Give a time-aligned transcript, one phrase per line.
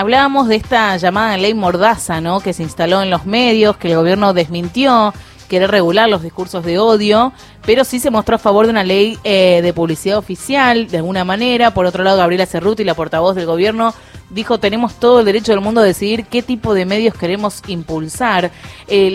[0.00, 2.40] hablábamos de esta llamada ley Mordaza, ¿no?
[2.40, 5.12] Que se instaló en los medios, que el gobierno desmintió,
[5.46, 7.34] quiere regular los discursos de odio,
[7.66, 11.24] pero sí se mostró a favor de una ley eh, de publicidad oficial, de alguna
[11.24, 11.74] manera.
[11.74, 13.92] Por otro lado, Gabriela Cerruti, la portavoz del gobierno,
[14.30, 18.50] dijo tenemos todo el derecho del mundo a decidir qué tipo de medios queremos impulsar.
[18.88, 19.14] Eh,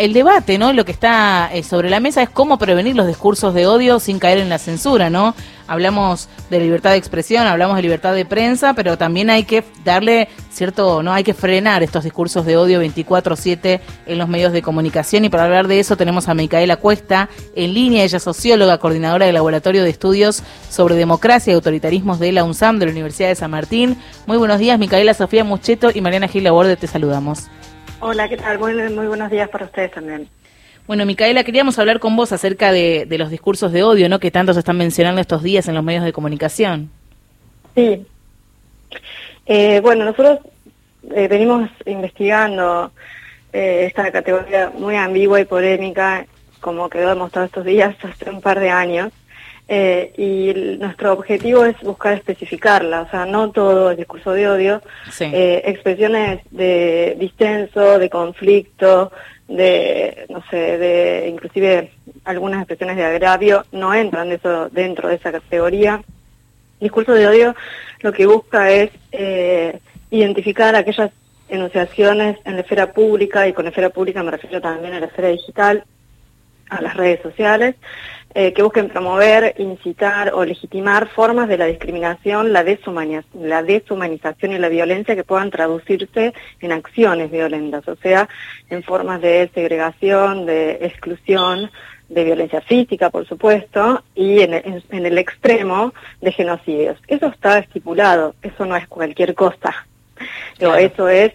[0.00, 0.72] el debate, ¿no?
[0.72, 4.18] Lo que está eh, sobre la mesa es cómo prevenir los discursos de odio sin
[4.18, 5.34] caer en la censura, ¿no?
[5.66, 10.28] Hablamos de libertad de expresión, hablamos de libertad de prensa, pero también hay que darle
[10.50, 15.24] cierto, no hay que frenar estos discursos de odio 24/7 en los medios de comunicación
[15.24, 19.26] y para hablar de eso tenemos a Micaela Cuesta en línea, ella es socióloga, coordinadora
[19.26, 23.34] del Laboratorio de Estudios sobre Democracia y Autoritarismos de la UNSAM de la Universidad de
[23.34, 23.96] San Martín.
[24.26, 27.48] Muy buenos días, Micaela Sofía Mucheto y Mariana Gil Laborde, te saludamos.
[28.00, 28.58] Hola, ¿qué tal?
[28.58, 30.28] Muy, muy buenos días para ustedes también.
[30.86, 34.18] Bueno, Micaela, queríamos hablar con vos acerca de, los discursos de odio, ¿no?
[34.20, 36.90] Que tanto se están mencionando estos días en los medios de comunicación.
[37.74, 38.06] Sí.
[39.46, 40.40] Eh, bueno, nosotros
[41.14, 42.92] eh, venimos investigando
[43.52, 46.26] eh, esta categoría muy ambigua y polémica,
[46.60, 49.10] como quedó demostrado estos días, hace un par de años.
[49.68, 54.82] Y nuestro objetivo es buscar especificarla, o sea, no todo el discurso de odio,
[55.20, 59.10] expresiones de distenso, de conflicto,
[59.48, 61.92] de, no sé, de inclusive
[62.24, 66.02] algunas expresiones de agravio no entran de eso, dentro de esa categoría.
[66.80, 67.54] discurso de odio
[68.00, 69.78] lo que busca es eh,
[70.10, 71.10] identificar aquellas
[71.48, 75.06] enunciaciones en la esfera pública, y con la esfera pública me refiero también a la
[75.06, 75.84] esfera digital,
[76.70, 77.76] a las redes sociales,
[78.36, 82.64] eh, que busquen promover, incitar o legitimar formas de la discriminación, la,
[83.34, 88.28] la deshumanización y la violencia que puedan traducirse en acciones violentas, o sea,
[88.70, 91.70] en formas de segregación, de exclusión,
[92.08, 96.98] de violencia física, por supuesto, y en, el extremo de genocidios.
[97.06, 99.86] Eso está estipulado, eso no es cualquier cosa.
[100.58, 101.32] eso es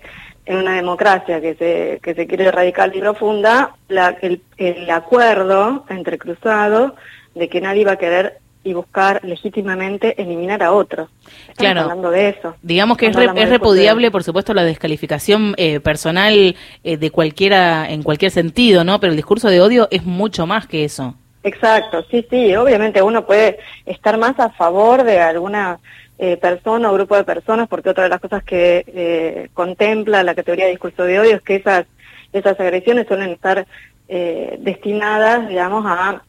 [0.50, 5.86] en una democracia que se, que se quiere radical y profunda, la, el, el, acuerdo
[5.90, 6.94] entre cruzados
[7.36, 11.08] de que nadie va a querer y buscar legítimamente eliminar a otro.
[11.42, 11.82] Estamos claro.
[11.82, 12.56] hablando de eso.
[12.64, 18.02] Digamos que es, es, repudiable, por supuesto, la descalificación eh, personal eh, de cualquiera, en
[18.02, 19.00] cualquier sentido, ¿no?
[19.00, 21.14] Pero el discurso de odio es mucho más que eso.
[21.44, 25.78] Exacto, sí, sí, obviamente uno puede estar más a favor de alguna
[26.22, 30.36] eh, persona o grupo de personas, porque otra de las cosas que eh, contempla la
[30.36, 31.86] categoría de discurso de odio es que esas,
[32.34, 33.66] esas agresiones suelen estar
[34.10, 36.22] eh, destinadas, digamos, a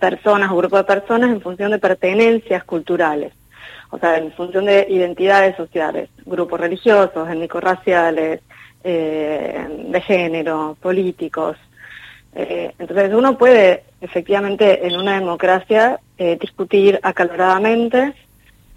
[0.00, 3.34] personas o grupos de personas en función de pertenencias culturales,
[3.90, 8.40] o sea, en función de identidades sociales, grupos religiosos, étnico-raciales,
[8.82, 11.58] de género, políticos.
[12.32, 18.14] entonces uno puede efectivamente en una democracia discutir acaloradamente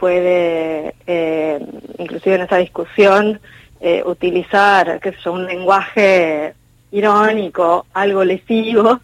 [0.04, 1.66] puede, eh,
[1.98, 3.40] inclusive en esa discusión,
[3.80, 6.54] eh, utilizar, qué sé yo, un lenguaje
[6.92, 9.00] irónico, algo lesivo,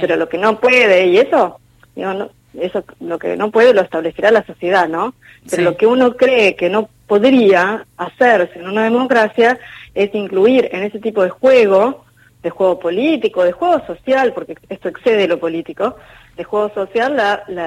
[0.00, 1.58] pero lo que no puede, y eso,
[1.96, 2.30] digo,
[2.60, 5.14] eso lo que no puede lo establecerá la sociedad, ¿no?
[5.50, 9.58] Pero lo que uno cree que no podría hacerse en una democracia
[9.96, 12.04] es incluir en ese tipo de juego,
[12.42, 15.96] de juego político, de juego social, porque esto excede lo político,
[16.36, 17.20] de juego social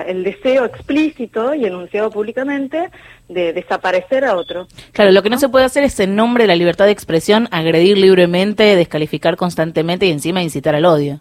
[0.07, 2.89] el deseo explícito y enunciado públicamente
[3.29, 4.67] de desaparecer a otro.
[4.91, 7.47] Claro, lo que no se puede hacer es en nombre de la libertad de expresión
[7.51, 11.19] agredir libremente, descalificar constantemente y encima incitar al odio.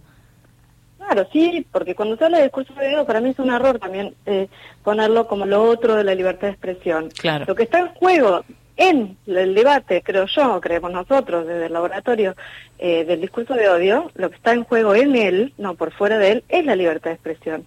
[0.96, 3.78] Claro, sí, porque cuando se habla de discurso de odio, para mí es un error
[3.78, 4.48] también eh,
[4.82, 7.10] ponerlo como lo otro de la libertad de expresión.
[7.10, 7.44] Claro.
[7.46, 8.44] Lo que está en juego
[8.76, 12.34] en el debate, creo yo, creemos nosotros desde el laboratorio
[12.78, 16.18] eh, del discurso de odio, lo que está en juego en él, no por fuera
[16.18, 17.66] de él, es la libertad de expresión.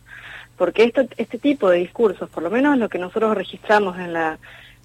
[0.57, 4.39] Porque este tipo de discursos, por lo menos lo que nosotros registramos en la,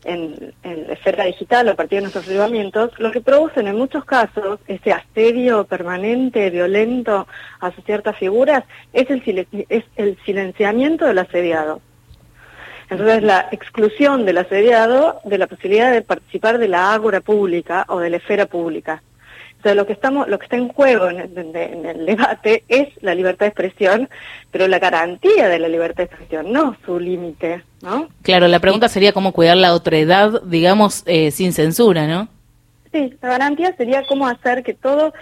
[0.05, 4.93] en, esfera digital a partir de nuestros llevamientos, lo que producen en muchos casos, ese
[4.93, 7.27] asedio permanente, violento
[7.61, 11.81] hacia ciertas figuras, es el silenciamiento del asediado.
[12.91, 18.01] Entonces, la exclusión del asediado de la posibilidad de participar de la ágora pública o
[18.01, 19.03] de la esfera pública.
[19.51, 23.47] Entonces, lo que, estamos, lo que está en juego en el, debate es la libertad
[23.47, 24.09] de expresión,
[24.51, 28.09] pero la garantía de la libertad de expresión, no su límite, ¿no?
[28.23, 32.29] Claro, la pregunta sería cómo cuidar la otredad, digamos, eh, sin censura, ¿no?
[32.91, 35.13] Sí, la garantía sería cómo hacer que todo,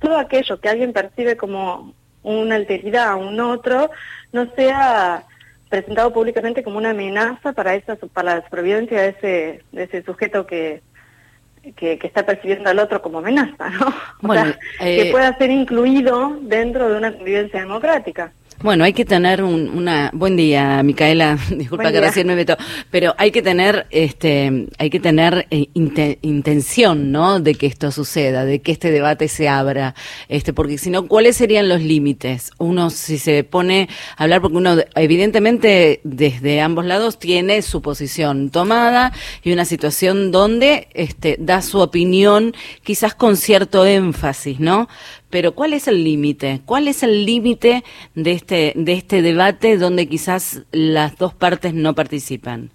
[0.00, 1.92] todo aquello que alguien percibe como
[2.22, 3.90] una alteridad a un otro
[4.32, 5.24] no sea
[5.68, 10.46] presentado públicamente como una amenaza para esa para la supervivencia de ese de ese sujeto
[10.46, 10.82] que,
[11.76, 13.94] que, está percibiendo al otro como amenaza, ¿no?
[14.78, 18.32] que eh, pueda ser incluido dentro de una convivencia democrática.
[18.60, 21.38] Bueno, hay que tener un, una buen día, Micaela.
[21.50, 22.56] Disculpa que recién me meto,
[22.90, 27.38] pero hay que tener, este, hay que tener eh, intención, ¿no?
[27.38, 29.94] De que esto suceda, de que este debate se abra,
[30.28, 32.50] este, porque si no, ¿cuáles serían los límites?
[32.58, 38.50] Uno si se pone a hablar, porque uno evidentemente desde ambos lados tiene su posición
[38.50, 39.12] tomada
[39.44, 44.88] y una situación donde, este, da su opinión, quizás con cierto énfasis, ¿no?
[45.30, 46.60] Pero ¿cuál es el límite?
[46.64, 47.84] ¿Cuál es el límite
[48.14, 52.70] de este, de este debate donde quizás las dos partes no participan?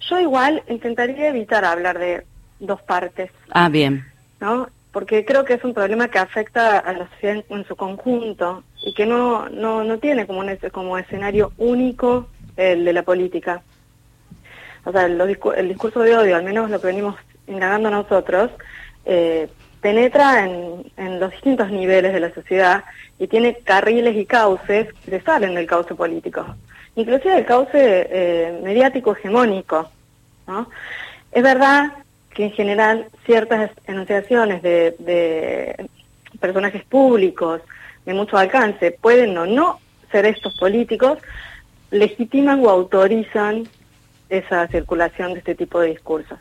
[0.00, 2.24] Yo igual intentaría evitar hablar de
[2.60, 3.30] dos partes.
[3.50, 4.04] Ah, bien.
[4.40, 4.68] ¿No?
[4.92, 8.94] Porque creo que es un problema que afecta a la sociedad en, su conjunto y
[8.94, 13.62] que no, no, no tiene como, un, como escenario único el de la política.
[14.84, 17.16] O sea, el discurso de odio, al menos lo que venimos
[17.46, 18.50] indagando nosotros,
[19.04, 19.48] eh,
[19.80, 22.84] penetra en, los distintos niveles de la sociedad
[23.18, 26.44] y tiene carriles y cauces que salen del cauce político,
[26.96, 29.90] inclusive el cauce eh, mediático hegemónico.
[31.32, 31.92] Es verdad
[32.30, 35.88] que en general ciertas enunciaciones de
[36.40, 37.60] personajes públicos
[38.06, 41.18] de mucho alcance pueden o no ser estos políticos,
[41.90, 43.68] legitiman o autorizan
[44.28, 46.38] esa circulación de este tipo de discursos.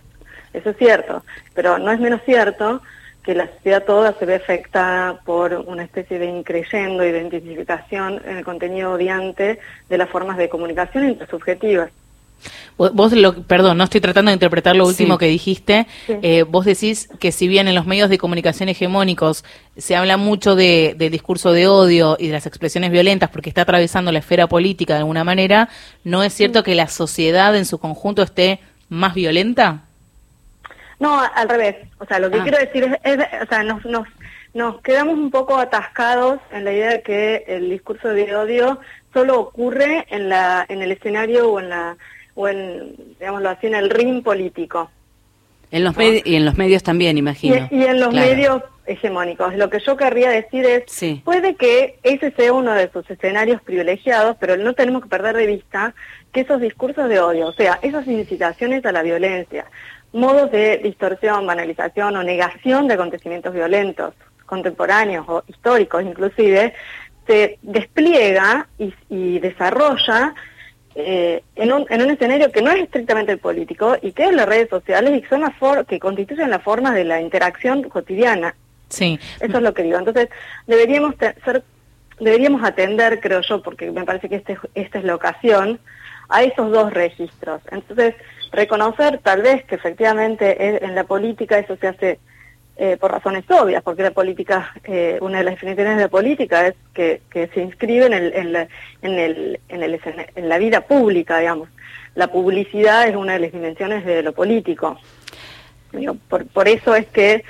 [0.54, 1.24] Eso es cierto,
[1.54, 2.82] pero no es menos cierto
[3.28, 8.46] que la sociedad toda se ve afectada por una especie de increyendo identificación en el
[8.46, 9.60] contenido odiante
[9.90, 11.90] de las formas de comunicación intersubjetivas.
[12.78, 15.88] Vos, lo, perdón, no estoy tratando de interpretar lo último que dijiste.
[16.08, 19.44] Eh, vos decís que si bien en los medios de comunicación hegemónicos
[19.76, 23.64] se habla mucho de, del discurso de odio y de las expresiones violentas porque está
[23.64, 25.68] atravesando la esfera política de alguna manera,
[26.06, 29.87] ¿no es cierto que la sociedad en su conjunto esté más violenta?
[31.00, 31.76] No, al revés.
[32.00, 32.44] O sea, lo que ah.
[32.44, 34.08] quiero decir es, o sea, nos, nos,
[34.54, 38.80] nos quedamos un poco atascados en la idea de que el discurso de odio
[39.14, 41.98] solo ocurre en la, en el escenario o en la,
[42.36, 44.90] o en, digámoslo así, en el ring político.
[45.70, 47.68] En los y en los medios también, imagino.
[47.70, 49.54] Y, en los medios hegemónicos.
[49.56, 54.38] Lo que yo querría decir es, puede que ese sea uno de sus escenarios privilegiados,
[54.40, 55.94] pero no tenemos que perder de vista
[56.32, 59.66] que esos discursos de odio, o sea, esas incitaciones a la violencia,
[60.18, 64.14] modos de distorsión, banalización o negación de acontecimientos violentos,
[64.46, 66.74] contemporáneos o históricos inclusive,
[67.28, 68.68] se despliega
[69.10, 70.34] y, desarrolla
[70.96, 74.34] eh, en, un, en un escenario que no es estrictamente el político y que es
[74.34, 75.54] las redes sociales y son las
[75.86, 78.56] que constituyen la forma de la interacción cotidiana.
[78.90, 79.20] Sí.
[79.40, 79.98] Eso es lo que digo.
[79.98, 80.30] Entonces,
[80.66, 81.64] deberíamos ser,
[82.20, 85.80] deberíamos atender, creo yo, porque me parece que este, esta es la ocasión,
[86.30, 87.62] a esos dos registros.
[87.72, 88.16] Entonces,
[88.52, 92.20] reconocer tal vez que efectivamente en la política eso se hace
[92.80, 96.68] eh, por razones obvias, porque la política, eh, una de las definiciones de la política
[96.68, 101.70] es que, se inscribe en, la, vida pública, digamos.
[102.14, 105.00] La publicidad es una de las dimensiones de lo político.
[106.54, 107.44] Por eso es que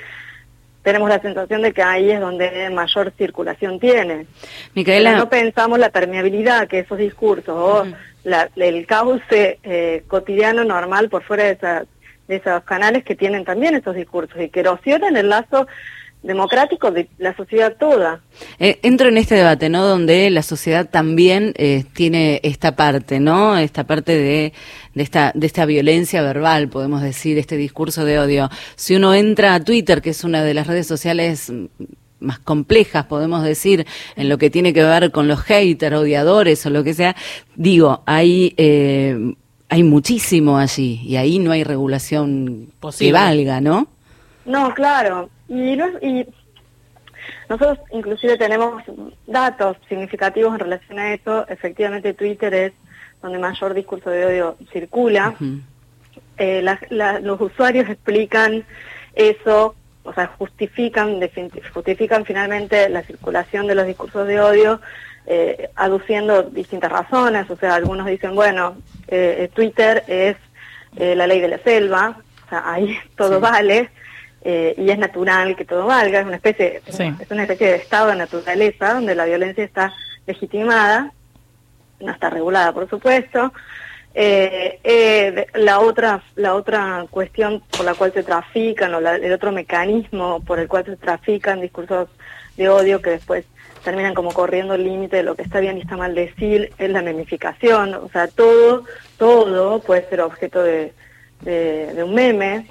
[0.82, 4.26] tenemos la sensación de que ahí es donde mayor circulación tiene.
[4.74, 5.16] Micaela...
[5.16, 7.86] no pensamos la permeabilidad que esos discursos o
[8.56, 11.86] el cauce eh, cotidiano normal por fuera de,
[12.28, 15.66] de esos canales que tienen también esos discursos y que erosionan el lazo
[16.22, 18.20] democrático de la sociedad toda.
[18.58, 19.86] Eh, entro en este debate, ¿no?
[19.86, 23.56] Donde la sociedad también eh, tiene esta parte, ¿no?
[23.56, 24.52] Esta parte de,
[24.94, 28.50] de, esta, de esta violencia verbal, podemos decir, este discurso de odio.
[28.76, 31.52] Si uno entra a Twitter, que es una de las redes sociales
[32.20, 36.70] más complejas, podemos decir, en lo que tiene que ver con los haters, odiadores o
[36.70, 37.14] lo que sea,
[37.54, 39.34] digo, hay, eh,
[39.68, 43.88] hay muchísimo allí y ahí no hay regulación que valga, ¿no?
[44.48, 45.30] No, claro.
[45.48, 46.26] Y, y
[47.48, 48.82] nosotros inclusive tenemos
[49.26, 51.46] datos significativos en relación a eso.
[51.48, 52.72] Efectivamente, Twitter es
[53.22, 55.34] donde mayor discurso de odio circula.
[56.38, 56.64] Eh,
[57.20, 58.64] los usuarios explican
[59.14, 59.74] eso
[60.04, 61.20] o sea, justifican,
[61.74, 64.80] justifican finalmente la circulación de los discursos de odio
[65.26, 68.78] eh, aduciendo distintas razones, o sea, algunos dicen, bueno,
[69.08, 70.36] eh, Twitter es
[70.96, 73.90] la ley de la selva, o sea, ahí todo vale,
[74.44, 78.16] y es natural que todo valga, es una especie, es una especie de estado de
[78.16, 79.92] naturaleza donde la violencia está
[80.26, 81.12] legitimada,
[82.00, 83.52] no está regulada por supuesto,
[84.20, 89.52] eh, eh, la otra la otra cuestión por la cual se trafican o el otro
[89.52, 92.08] mecanismo por el cual se trafican discursos
[92.56, 93.44] de odio que después
[93.84, 96.90] terminan como corriendo el límite de lo que está bien y está mal decir es
[96.90, 97.94] la memificación.
[97.94, 98.84] O sea todo
[99.18, 100.92] todo puede ser objeto de,
[101.42, 102.66] de, un meme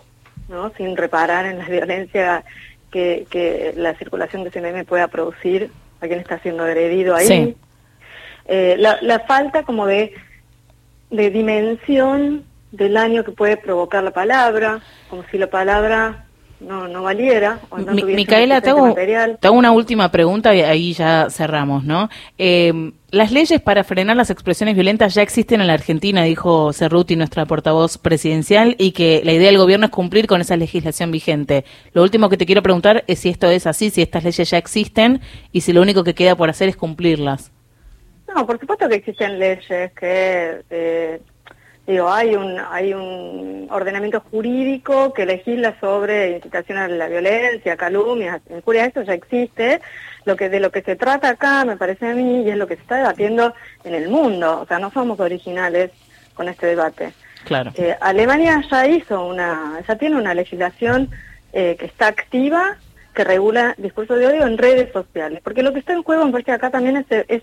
[0.47, 2.43] no sin reparar en la violencia
[2.91, 7.55] que, que la circulación de meme pueda producir a quien está siendo agredido ahí.
[8.45, 10.13] Eh, la, la falta como de,
[11.09, 16.26] de dimensión del daño que puede provocar la palabra, como si la palabra
[16.59, 17.59] no, no valiera.
[17.69, 21.27] O no Mi- Micaela, te suficiente hago, te hago una última pregunta y ahí ya
[21.29, 22.09] cerramos, ¿no?
[22.37, 27.15] Eh, las leyes para frenar las expresiones violentas ya existen en la Argentina, dijo Cerruti,
[27.15, 31.63] nuestra portavoz presidencial, y que la idea del gobierno es cumplir con esa legislación vigente.
[31.93, 34.57] Lo último que te quiero preguntar es si esto es así, si estas leyes ya
[34.57, 35.21] existen
[35.53, 37.51] y si lo único que queda por hacer es cumplirlas.
[38.35, 41.21] No, por supuesto que existen leyes que, eh,
[41.93, 48.41] digo, hay un, hay un ordenamiento jurídico que legisla sobre incitación a la violencia, calumnias,
[48.49, 49.81] injuria, eso ya existe.
[50.25, 52.67] Lo que de lo que se trata acá, me parece a mí, y es lo
[52.67, 53.53] que se está debatiendo
[53.85, 54.59] en el mundo.
[54.61, 55.91] O sea, no somos originales
[56.33, 57.13] con este debate.
[57.45, 57.71] Claro.
[57.75, 61.09] Eh, Alemania ya hizo una, ya tiene una legislación
[61.53, 62.77] eh, que está activa
[63.13, 66.31] que regula discurso de odio en redes sociales, porque lo que está en juego me
[66.31, 67.41] parece acá también es, es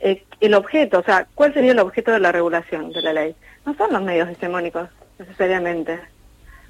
[0.00, 3.34] eh, el objeto, o sea, ¿cuál sería el objeto de la regulación de la ley?
[3.66, 4.88] No son los medios hegemónicos
[5.18, 6.00] necesariamente,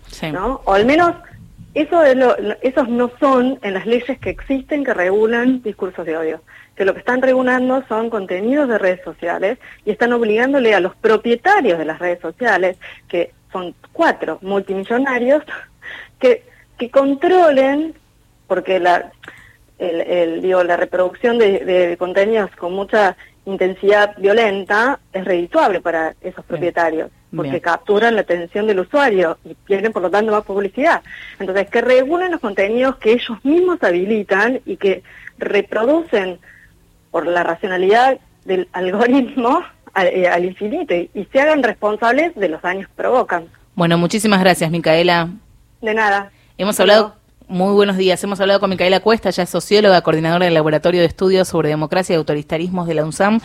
[0.08, 0.32] Sí.
[0.32, 0.60] ¿no?
[0.64, 1.14] O al menos
[1.74, 6.04] eso es lo- lo- esos no son en las leyes que existen que regulan discursos
[6.04, 6.42] de odio,
[6.74, 10.96] que lo que están regulando son contenidos de redes sociales y están obligándole a los
[10.96, 12.76] propietarios de las redes sociales,
[13.08, 15.44] que son cuatro multimillonarios,
[16.18, 16.42] que,
[16.78, 17.94] que controlen,
[18.48, 19.12] porque la,
[19.80, 26.14] el, el, digo, la reproducción de, de contenidos con mucha intensidad violenta es redituable para
[26.20, 27.62] esos propietarios, porque Bien.
[27.62, 31.02] capturan la atención del usuario y tienen por lo tanto más publicidad.
[31.38, 35.02] Entonces, que regulen los contenidos que ellos mismos habilitan y que
[35.38, 36.38] reproducen
[37.10, 39.62] por la racionalidad del algoritmo
[39.94, 43.46] al, eh, al infinito y, y se hagan responsables de los daños que provocan.
[43.74, 45.30] Bueno, muchísimas gracias, Micaela.
[45.80, 46.30] De nada.
[46.58, 47.19] Hemos hablado.
[47.50, 51.08] Muy buenos días, hemos hablado con Micaela Cuesta, ya es socióloga, coordinadora del Laboratorio de
[51.08, 53.40] Estudios sobre Democracia y Autoritarismos de la UNSAM.